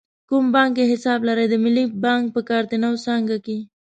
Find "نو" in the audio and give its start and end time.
2.83-2.89